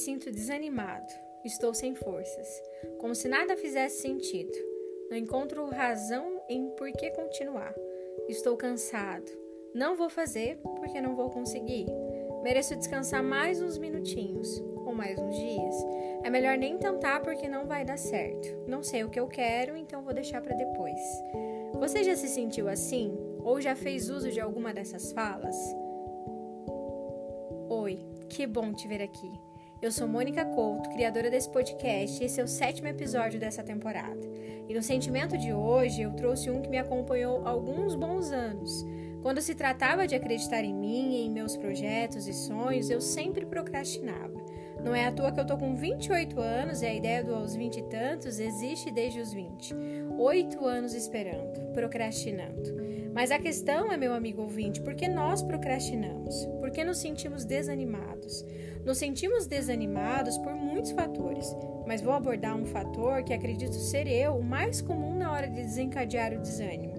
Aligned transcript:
sinto 0.00 0.30
desanimado. 0.30 1.12
Estou 1.44 1.72
sem 1.72 1.94
forças, 1.94 2.62
como 2.98 3.14
se 3.14 3.28
nada 3.28 3.56
fizesse 3.56 4.02
sentido. 4.02 4.52
Não 5.10 5.16
encontro 5.16 5.64
razão 5.66 6.40
em 6.48 6.70
por 6.70 6.90
que 6.92 7.10
continuar. 7.10 7.74
Estou 8.28 8.56
cansado. 8.56 9.30
Não 9.74 9.96
vou 9.96 10.10
fazer 10.10 10.58
porque 10.76 11.00
não 11.00 11.14
vou 11.14 11.30
conseguir. 11.30 11.86
Mereço 12.42 12.76
descansar 12.76 13.22
mais 13.22 13.60
uns 13.60 13.78
minutinhos 13.78 14.58
ou 14.86 14.94
mais 14.94 15.18
uns 15.18 15.36
dias. 15.36 15.74
É 16.22 16.30
melhor 16.30 16.56
nem 16.56 16.78
tentar 16.78 17.20
porque 17.20 17.48
não 17.48 17.66
vai 17.66 17.84
dar 17.84 17.98
certo. 17.98 18.48
Não 18.66 18.82
sei 18.82 19.04
o 19.04 19.10
que 19.10 19.20
eu 19.20 19.28
quero, 19.28 19.76
então 19.76 20.02
vou 20.02 20.14
deixar 20.14 20.40
para 20.40 20.56
depois. 20.56 21.00
Você 21.74 22.02
já 22.04 22.16
se 22.16 22.28
sentiu 22.28 22.68
assim 22.68 23.16
ou 23.42 23.60
já 23.60 23.74
fez 23.74 24.10
uso 24.10 24.30
de 24.30 24.40
alguma 24.40 24.72
dessas 24.72 25.12
falas? 25.12 25.56
Oi, 27.68 27.98
que 28.28 28.46
bom 28.46 28.72
te 28.72 28.86
ver 28.88 29.02
aqui. 29.02 29.49
Eu 29.82 29.90
sou 29.90 30.06
Mônica 30.06 30.44
Couto, 30.44 30.90
criadora 30.90 31.30
desse 31.30 31.48
podcast, 31.48 32.22
e 32.22 32.26
esse 32.26 32.38
é 32.38 32.44
o 32.44 32.48
sétimo 32.48 32.88
episódio 32.88 33.40
dessa 33.40 33.62
temporada. 33.62 34.20
E 34.68 34.74
no 34.74 34.82
sentimento 34.82 35.38
de 35.38 35.54
hoje, 35.54 36.02
eu 36.02 36.12
trouxe 36.12 36.50
um 36.50 36.60
que 36.60 36.68
me 36.68 36.76
acompanhou 36.76 37.46
alguns 37.48 37.94
bons 37.94 38.30
anos 38.30 38.84
quando 39.22 39.42
se 39.42 39.54
tratava 39.54 40.06
de 40.06 40.14
acreditar 40.14 40.64
em 40.64 40.74
mim 40.74 41.16
em 41.16 41.30
meus 41.30 41.54
projetos 41.56 42.26
e 42.26 42.32
sonhos, 42.32 42.88
eu 42.88 43.00
sempre 43.00 43.44
procrastinava. 43.44 44.40
Não 44.82 44.94
é 44.94 45.04
à 45.04 45.12
toa 45.12 45.30
que 45.30 45.38
eu 45.38 45.46
tô 45.46 45.58
com 45.58 45.76
28 45.76 46.40
anos 46.40 46.80
e 46.80 46.86
a 46.86 46.94
ideia 46.94 47.22
do 47.22 47.34
aos 47.34 47.54
20 47.54 47.76
e 47.76 47.82
tantos 47.82 48.40
existe 48.40 48.90
desde 48.90 49.20
os 49.20 49.30
20. 49.30 49.74
Oito 50.18 50.64
anos 50.64 50.94
esperando, 50.94 51.70
procrastinando. 51.74 52.89
Mas 53.12 53.30
a 53.30 53.38
questão 53.38 53.90
é, 53.90 53.96
meu 53.96 54.14
amigo 54.14 54.42
ouvinte, 54.42 54.80
por 54.80 54.94
que 54.94 55.08
nós 55.08 55.42
procrastinamos? 55.42 56.46
Por 56.60 56.70
que 56.70 56.84
nos 56.84 56.98
sentimos 56.98 57.44
desanimados? 57.44 58.44
Nos 58.84 58.98
sentimos 58.98 59.46
desanimados 59.46 60.38
por 60.38 60.54
muitos 60.54 60.92
fatores, 60.92 61.54
mas 61.86 62.00
vou 62.00 62.12
abordar 62.12 62.56
um 62.56 62.64
fator 62.64 63.22
que 63.24 63.32
acredito 63.32 63.74
ser 63.74 64.06
eu 64.06 64.36
o 64.36 64.44
mais 64.44 64.80
comum 64.80 65.14
na 65.14 65.32
hora 65.32 65.48
de 65.48 65.56
desencadear 65.56 66.32
o 66.32 66.40
desânimo. 66.40 66.94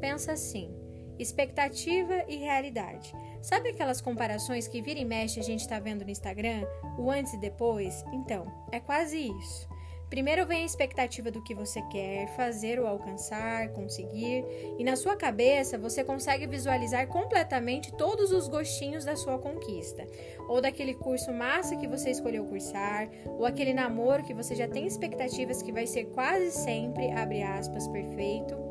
Pensa 0.00 0.32
assim: 0.32 0.72
expectativa 1.18 2.24
e 2.28 2.36
realidade. 2.36 3.12
Sabe 3.42 3.70
aquelas 3.70 4.00
comparações 4.00 4.68
que 4.68 4.80
vira 4.80 5.00
e 5.00 5.04
mexe 5.04 5.40
a 5.40 5.42
gente 5.42 5.60
está 5.60 5.78
vendo 5.78 6.04
no 6.04 6.10
Instagram, 6.10 6.64
o 6.96 7.10
antes 7.10 7.32
e 7.34 7.38
depois? 7.38 8.04
Então, 8.12 8.46
é 8.72 8.80
quase 8.80 9.18
isso. 9.18 9.68
Primeiro 10.08 10.46
vem 10.46 10.62
a 10.62 10.66
expectativa 10.66 11.30
do 11.30 11.42
que 11.42 11.54
você 11.54 11.82
quer 11.82 12.28
fazer 12.34 12.80
ou 12.80 12.86
alcançar, 12.86 13.68
conseguir, 13.70 14.44
e 14.78 14.84
na 14.84 14.96
sua 14.96 15.16
cabeça 15.16 15.76
você 15.76 16.02
consegue 16.02 16.46
visualizar 16.46 17.06
completamente 17.08 17.92
todos 17.92 18.32
os 18.32 18.48
gostinhos 18.48 19.04
da 19.04 19.16
sua 19.16 19.38
conquista, 19.38 20.06
ou 20.48 20.60
daquele 20.60 20.94
curso 20.94 21.32
massa 21.32 21.76
que 21.76 21.86
você 21.86 22.10
escolheu 22.10 22.44
cursar, 22.46 23.08
ou 23.26 23.44
aquele 23.44 23.74
namoro 23.74 24.24
que 24.24 24.34
você 24.34 24.54
já 24.54 24.66
tem 24.66 24.86
expectativas 24.86 25.62
que 25.62 25.72
vai 25.72 25.86
ser 25.86 26.06
quase 26.06 26.52
sempre, 26.52 27.10
abre 27.10 27.42
aspas, 27.42 27.86
perfeito 27.88 28.67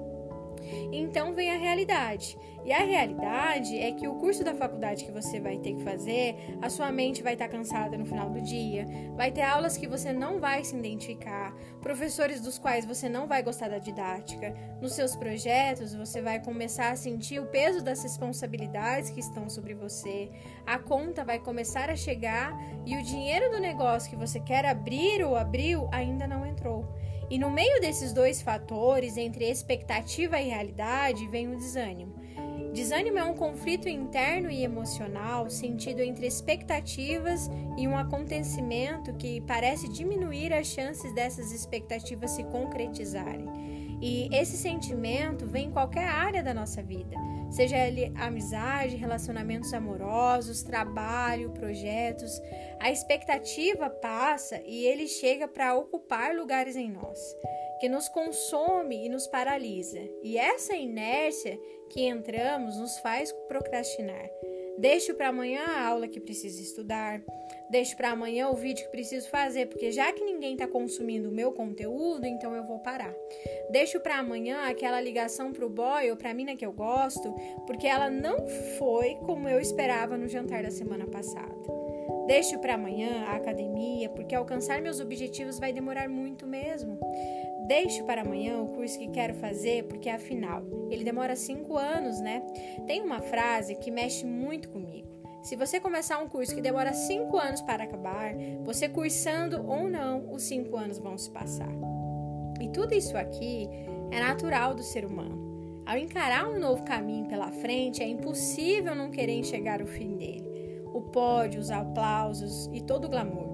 então 0.91 1.33
vem 1.33 1.51
a 1.51 1.57
realidade. 1.57 2.37
E 2.67 2.73
a 2.73 2.83
realidade 2.83 3.79
é 3.79 3.93
que 3.93 4.09
o 4.09 4.15
curso 4.15 4.43
da 4.43 4.53
faculdade 4.53 5.05
que 5.05 5.11
você 5.11 5.39
vai 5.39 5.57
ter 5.57 5.73
que 5.73 5.83
fazer, 5.85 6.35
a 6.61 6.69
sua 6.69 6.91
mente 6.91 7.23
vai 7.23 7.31
estar 7.31 7.47
cansada 7.47 7.97
no 7.97 8.05
final 8.05 8.29
do 8.29 8.41
dia, 8.41 8.85
vai 9.15 9.31
ter 9.31 9.43
aulas 9.43 9.77
que 9.77 9.87
você 9.87 10.11
não 10.11 10.37
vai 10.37 10.65
se 10.65 10.75
identificar, 10.75 11.55
professores 11.79 12.41
dos 12.41 12.57
quais 12.57 12.83
você 12.83 13.07
não 13.07 13.25
vai 13.25 13.41
gostar 13.41 13.69
da 13.69 13.77
didática. 13.77 14.53
Nos 14.81 14.93
seus 14.93 15.15
projetos, 15.15 15.95
você 15.95 16.21
vai 16.21 16.43
começar 16.43 16.91
a 16.91 16.97
sentir 16.97 17.39
o 17.39 17.45
peso 17.45 17.81
das 17.81 18.03
responsabilidades 18.03 19.11
que 19.11 19.21
estão 19.21 19.49
sobre 19.49 19.73
você. 19.73 20.29
A 20.65 20.77
conta 20.77 21.23
vai 21.23 21.39
começar 21.39 21.89
a 21.89 21.95
chegar 21.95 22.53
e 22.85 22.97
o 22.97 23.03
dinheiro 23.03 23.49
do 23.49 23.61
negócio 23.61 24.09
que 24.09 24.17
você 24.17 24.41
quer 24.41 24.65
abrir 24.65 25.23
ou 25.23 25.37
abriu 25.37 25.87
ainda 25.89 26.27
não 26.27 26.45
entrou. 26.45 26.76
E 27.29 27.37
no 27.37 27.49
meio 27.49 27.81
desses 27.81 28.13
dois 28.13 28.41
fatores, 28.41 29.17
entre 29.17 29.49
expectativa 29.49 30.39
e 30.39 30.47
realidade, 30.49 31.27
vem 31.27 31.53
o 31.53 31.57
desânimo. 31.57 32.15
Desânimo 32.73 33.17
é 33.17 33.23
um 33.23 33.33
conflito 33.33 33.89
interno 33.89 34.51
e 34.51 34.63
emocional 34.63 35.49
sentido 35.49 35.99
entre 35.99 36.27
expectativas 36.27 37.49
e 37.77 37.87
um 37.87 37.97
acontecimento 37.97 39.13
que 39.15 39.41
parece 39.41 39.89
diminuir 39.89 40.53
as 40.53 40.67
chances 40.67 41.13
dessas 41.15 41.51
expectativas 41.51 42.31
se 42.31 42.43
concretizarem. 42.43 43.66
E 44.01 44.29
esse 44.31 44.55
sentimento 44.55 45.47
vem 45.47 45.67
em 45.67 45.71
qualquer 45.71 46.07
área 46.07 46.43
da 46.43 46.53
nossa 46.53 46.83
vida, 46.83 47.15
seja 47.49 47.77
ele 47.77 48.11
amizade, 48.15 48.95
relacionamentos 48.95 49.73
amorosos, 49.73 50.61
trabalho, 50.61 51.49
projetos. 51.51 52.31
A 52.79 52.91
expectativa 52.91 53.89
passa 53.89 54.61
e 54.65 54.85
ele 54.85 55.07
chega 55.07 55.47
para 55.47 55.75
ocupar 55.75 56.35
lugares 56.35 56.75
em 56.75 56.91
nós, 56.91 57.19
que 57.79 57.89
nos 57.89 58.07
consome 58.07 59.05
e 59.05 59.09
nos 59.09 59.25
paralisa. 59.25 59.99
E 60.21 60.37
essa 60.37 60.75
inércia 60.75 61.59
que 61.89 62.01
entramos 62.01 62.77
nos 62.77 62.99
faz 62.99 63.31
procrastinar. 63.47 64.29
Deixo 64.77 65.15
para 65.15 65.29
amanhã 65.29 65.63
a 65.65 65.87
aula 65.87 66.07
que 66.07 66.19
preciso 66.19 66.61
estudar. 66.61 67.19
Deixo 67.69 67.97
para 67.97 68.11
amanhã 68.11 68.49
o 68.49 68.55
vídeo 68.55 68.85
que 68.85 68.91
preciso 68.91 69.29
fazer, 69.29 69.67
porque 69.67 69.91
já 69.91 70.11
que 70.13 70.23
ninguém 70.23 70.53
está 70.53 70.67
consumindo 70.67 71.29
o 71.29 71.31
meu 71.31 71.51
conteúdo, 71.51 72.25
então 72.25 72.55
eu 72.55 72.63
vou 72.63 72.79
parar. 72.79 73.13
Deixo 73.69 73.99
para 73.99 74.19
amanhã 74.19 74.69
aquela 74.69 75.01
ligação 75.01 75.51
pro 75.51 75.69
boy 75.69 76.09
ou 76.09 76.15
pra 76.15 76.33
mina 76.33 76.55
que 76.55 76.65
eu 76.65 76.71
gosto, 76.71 77.33
porque 77.65 77.85
ela 77.85 78.09
não 78.09 78.47
foi 78.77 79.15
como 79.25 79.49
eu 79.49 79.59
esperava 79.59 80.17
no 80.17 80.27
jantar 80.27 80.63
da 80.63 80.71
semana 80.71 81.05
passada. 81.05 81.55
Deixo 82.27 82.59
para 82.59 82.75
amanhã 82.75 83.23
a 83.25 83.35
academia, 83.35 84.09
porque 84.09 84.35
alcançar 84.35 84.81
meus 84.81 84.99
objetivos 84.99 85.59
vai 85.59 85.71
demorar 85.71 86.09
muito 86.09 86.45
mesmo. 86.45 86.99
Deixo 87.67 88.03
para 88.05 88.21
amanhã 88.21 88.61
o 88.61 88.67
curso 88.67 88.99
que 88.99 89.09
quero 89.09 89.33
fazer, 89.35 89.83
porque 89.85 90.09
afinal, 90.09 90.63
ele 90.89 91.03
demora 91.03 91.35
cinco 91.35 91.77
anos, 91.77 92.19
né? 92.19 92.41
Tem 92.85 93.01
uma 93.01 93.21
frase 93.21 93.75
que 93.75 93.91
mexe 93.91 94.25
muito 94.25 94.69
comigo. 94.69 95.16
Se 95.41 95.55
você 95.55 95.79
começar 95.79 96.19
um 96.19 96.27
curso 96.27 96.53
que 96.53 96.61
demora 96.61 96.93
cinco 96.93 97.37
anos 97.37 97.61
para 97.61 97.83
acabar, 97.83 98.33
você 98.63 98.89
cursando 98.89 99.65
ou 99.65 99.89
não, 99.89 100.33
os 100.33 100.43
cinco 100.43 100.75
anos 100.75 100.97
vão 100.97 101.17
se 101.17 101.29
passar. 101.29 101.71
E 102.59 102.67
tudo 102.69 102.93
isso 102.93 103.15
aqui 103.17 103.69
é 104.11 104.19
natural 104.19 104.73
do 104.73 104.83
ser 104.83 105.05
humano. 105.05 105.83
Ao 105.85 105.97
encarar 105.97 106.49
um 106.49 106.59
novo 106.59 106.83
caminho 106.83 107.27
pela 107.27 107.49
frente, 107.49 108.03
é 108.03 108.07
impossível 108.07 108.93
não 108.93 109.09
querer 109.09 109.39
enxergar 109.39 109.81
o 109.81 109.87
fim 109.87 110.17
dele. 110.17 110.83
O 110.93 111.01
pódio, 111.01 111.61
os 111.61 111.71
aplausos 111.71 112.69
e 112.73 112.81
todo 112.81 113.05
o 113.05 113.09
glamour. 113.09 113.47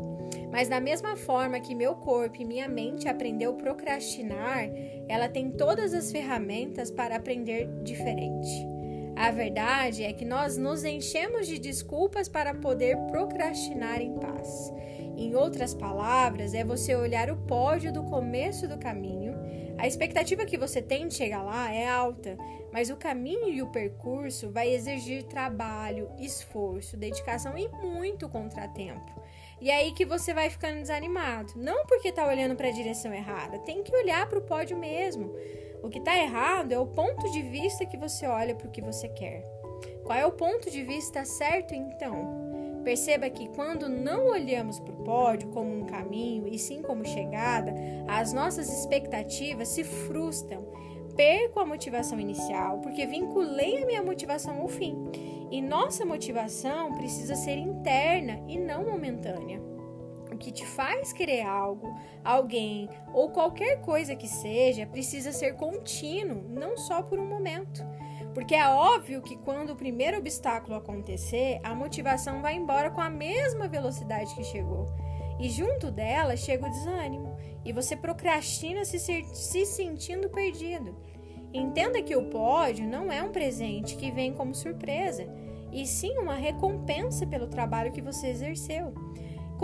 Mas 0.51 0.67
da 0.67 0.79
mesma 0.79 1.15
forma 1.15 1.59
que 1.59 1.75
meu 1.75 1.95
corpo 1.95 2.41
e 2.41 2.45
minha 2.45 2.67
mente 2.67 3.07
aprendeu 3.07 3.51
a 3.51 3.55
procrastinar, 3.55 4.69
ela 5.07 5.27
tem 5.27 5.51
todas 5.51 5.93
as 5.93 6.11
ferramentas 6.11 6.89
para 6.89 7.15
aprender 7.15 7.67
diferente. 7.83 8.72
A 9.15 9.31
verdade 9.31 10.03
é 10.03 10.11
que 10.11 10.25
nós 10.25 10.57
nos 10.57 10.83
enchemos 10.83 11.47
de 11.47 11.59
desculpas 11.59 12.27
para 12.27 12.53
poder 12.53 12.97
procrastinar 13.11 14.01
em 14.01 14.17
paz. 14.17 14.73
Em 15.15 15.35
outras 15.35 15.73
palavras, 15.73 16.53
é 16.53 16.63
você 16.63 16.95
olhar 16.95 17.29
o 17.29 17.37
pódio 17.37 17.93
do 17.93 18.03
começo 18.03 18.67
do 18.67 18.77
caminho. 18.77 19.33
A 19.77 19.85
expectativa 19.85 20.45
que 20.45 20.57
você 20.57 20.81
tem 20.81 21.07
de 21.07 21.13
chegar 21.13 21.43
lá 21.43 21.71
é 21.71 21.87
alta, 21.87 22.35
mas 22.71 22.89
o 22.89 22.97
caminho 22.97 23.49
e 23.49 23.61
o 23.61 23.71
percurso 23.71 24.49
vai 24.49 24.73
exigir 24.73 25.23
trabalho, 25.23 26.09
esforço, 26.17 26.97
dedicação 26.97 27.55
e 27.57 27.67
muito 27.67 28.27
contratempo. 28.27 29.21
E 29.61 29.69
é 29.69 29.77
aí 29.77 29.93
que 29.93 30.05
você 30.05 30.33
vai 30.33 30.49
ficando 30.49 30.81
desanimado. 30.81 31.53
Não 31.55 31.85
porque 31.85 32.11
tá 32.11 32.27
olhando 32.27 32.55
para 32.55 32.67
a 32.67 32.71
direção 32.71 33.13
errada, 33.13 33.59
tem 33.59 33.83
que 33.83 33.95
olhar 33.95 34.27
para 34.27 34.39
o 34.39 34.43
pódio 34.43 34.77
mesmo. 34.77 35.33
O 35.83 35.89
que 35.89 35.99
está 35.99 36.17
errado 36.17 36.71
é 36.71 36.79
o 36.79 36.87
ponto 36.87 37.29
de 37.29 37.41
vista 37.41 37.85
que 37.85 37.97
você 37.97 38.25
olha 38.25 38.55
para 38.55 38.69
o 38.69 38.71
que 38.71 38.81
você 38.81 39.09
quer. 39.09 39.43
Qual 40.05 40.17
é 40.17 40.25
o 40.25 40.31
ponto 40.31 40.71
de 40.71 40.81
vista 40.81 41.25
certo 41.25 41.75
então? 41.75 42.81
Perceba 42.85 43.29
que 43.29 43.49
quando 43.49 43.89
não 43.89 44.27
olhamos 44.27 44.79
para 44.79 44.93
o 44.93 45.03
pódio 45.03 45.49
como 45.49 45.69
um 45.77 45.85
caminho 45.85 46.47
e 46.47 46.57
sim 46.57 46.81
como 46.81 47.05
chegada, 47.05 47.73
as 48.07 48.31
nossas 48.31 48.69
expectativas 48.69 49.67
se 49.67 49.83
frustram. 49.83 50.65
Perco 51.17 51.59
a 51.59 51.65
motivação 51.65 52.17
inicial 52.17 52.79
porque 52.79 53.05
vinculei 53.05 53.83
a 53.83 53.85
minha 53.85 54.01
motivação 54.01 54.61
ao 54.61 54.69
fim. 54.69 54.95
E 55.51 55.61
nossa 55.61 56.05
motivação 56.05 56.95
precisa 56.95 57.35
ser 57.35 57.57
interna 57.57 58.41
e 58.47 58.57
não 58.57 58.85
momentânea. 58.85 59.72
O 60.33 60.37
que 60.37 60.51
te 60.51 60.65
faz 60.65 61.13
querer 61.13 61.41
algo, 61.41 61.95
alguém 62.23 62.89
ou 63.13 63.29
qualquer 63.29 63.81
coisa 63.81 64.15
que 64.15 64.27
seja 64.27 64.87
precisa 64.87 65.31
ser 65.31 65.55
contínuo, 65.55 66.43
não 66.49 66.75
só 66.75 67.03
por 67.03 67.19
um 67.19 67.27
momento. 67.27 67.85
Porque 68.33 68.55
é 68.55 68.67
óbvio 68.67 69.21
que 69.21 69.37
quando 69.37 69.69
o 69.71 69.75
primeiro 69.75 70.17
obstáculo 70.17 70.75
acontecer, 70.75 71.59
a 71.63 71.75
motivação 71.75 72.41
vai 72.41 72.55
embora 72.55 72.89
com 72.89 72.99
a 72.99 73.11
mesma 73.11 73.67
velocidade 73.67 74.33
que 74.33 74.43
chegou. 74.43 74.87
E 75.39 75.49
junto 75.49 75.91
dela 75.91 76.35
chega 76.35 76.65
o 76.65 76.69
desânimo, 76.69 77.37
e 77.63 77.71
você 77.71 77.95
procrastina 77.95 78.83
se, 78.85 78.97
se 78.99 79.65
sentindo 79.67 80.29
perdido. 80.29 80.95
Entenda 81.53 82.01
que 82.01 82.15
o 82.15 82.29
pódio 82.29 82.87
não 82.87 83.11
é 83.11 83.21
um 83.21 83.31
presente 83.31 83.95
que 83.95 84.09
vem 84.09 84.33
como 84.33 84.55
surpresa, 84.55 85.27
e 85.71 85.85
sim 85.85 86.17
uma 86.17 86.35
recompensa 86.35 87.27
pelo 87.27 87.47
trabalho 87.47 87.91
que 87.91 88.01
você 88.01 88.27
exerceu. 88.27 88.93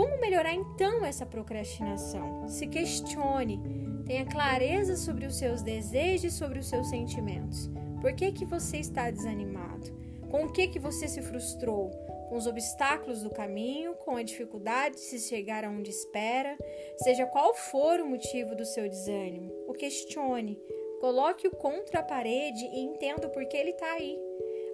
Como 0.00 0.18
melhorar 0.18 0.54
então 0.54 1.04
essa 1.04 1.26
procrastinação? 1.26 2.48
Se 2.48 2.66
questione, 2.66 3.60
tenha 4.06 4.24
clareza 4.24 4.96
sobre 4.96 5.26
os 5.26 5.36
seus 5.36 5.60
desejos 5.60 6.32
sobre 6.32 6.58
os 6.58 6.70
seus 6.70 6.88
sentimentos. 6.88 7.68
Por 8.00 8.14
que 8.14 8.32
que 8.32 8.46
você 8.46 8.78
está 8.78 9.10
desanimado? 9.10 9.94
Com 10.30 10.46
o 10.46 10.52
que 10.54 10.68
que 10.68 10.78
você 10.78 11.06
se 11.06 11.20
frustrou? 11.20 11.90
Com 12.30 12.36
os 12.38 12.46
obstáculos 12.46 13.22
do 13.22 13.28
caminho, 13.28 13.92
com 13.96 14.16
a 14.16 14.22
dificuldade 14.22 14.94
de 14.94 15.02
se 15.02 15.18
chegar 15.18 15.66
aonde 15.66 15.90
espera, 15.90 16.56
seja 17.02 17.26
qual 17.26 17.52
for 17.52 18.00
o 18.00 18.08
motivo 18.08 18.56
do 18.56 18.64
seu 18.64 18.88
desânimo, 18.88 19.52
o 19.68 19.74
questione, 19.74 20.58
coloque-o 20.98 21.50
contra 21.50 22.00
a 22.00 22.02
parede 22.02 22.64
e 22.64 22.80
entenda 22.80 23.28
por 23.28 23.46
que 23.46 23.54
ele 23.54 23.72
está 23.72 23.92
aí. 23.92 24.18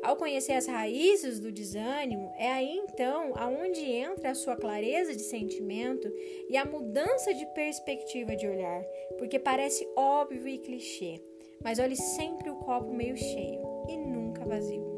Ao 0.07 0.15
conhecer 0.15 0.53
as 0.53 0.69
raízes 0.69 1.41
do 1.41 1.51
desânimo, 1.51 2.33
é 2.39 2.53
aí 2.53 2.77
então 2.77 3.33
aonde 3.35 3.81
entra 3.81 4.31
a 4.31 4.35
sua 4.37 4.55
clareza 4.55 5.13
de 5.17 5.23
sentimento 5.23 6.09
e 6.49 6.57
a 6.57 6.65
mudança 6.65 7.35
de 7.35 7.45
perspectiva 7.47 8.37
de 8.37 8.47
olhar, 8.47 8.85
porque 9.19 9.37
parece 9.37 9.85
óbvio 9.97 10.47
e 10.47 10.59
clichê, 10.59 11.21
mas 11.61 11.81
olhe 11.81 11.97
sempre 11.97 12.49
o 12.49 12.55
copo 12.55 12.95
meio 12.95 13.17
cheio 13.17 13.61
e 13.89 13.97
nunca 13.97 14.45
vazio. 14.45 14.96